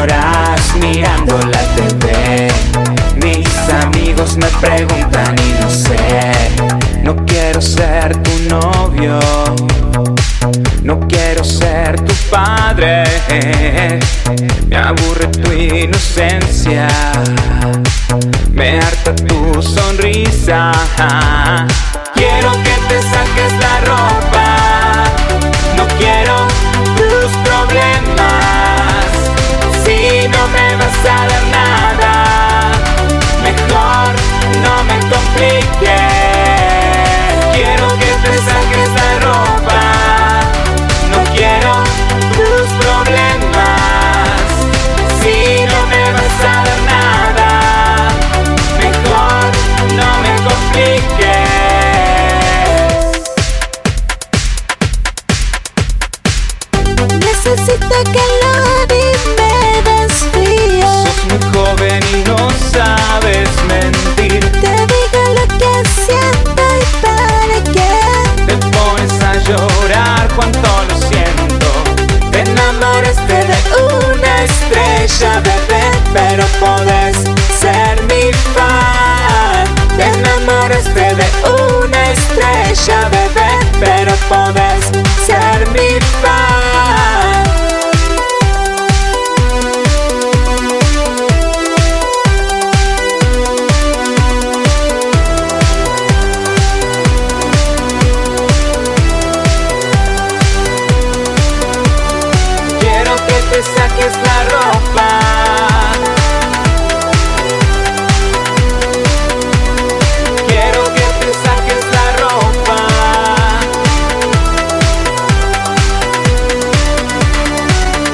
[0.00, 2.48] horas mirando la TV.
[3.22, 3.48] Mis
[3.84, 7.02] amigos me preguntan y no sé.
[7.02, 9.18] No quiero ser tu novio.
[10.82, 13.04] No quiero ser tu padre.
[14.68, 16.88] Me aburre tu inocencia.
[18.52, 20.72] Me harta tu sonrisa.
[103.50, 105.08] te saques la ropa.
[110.46, 112.78] Quiero que te saques la ropa.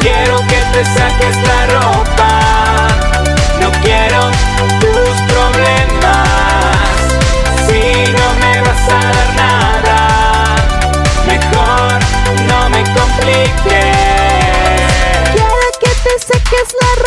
[0.00, 1.71] Quiero que te saques la ropa.
[16.62, 17.01] es la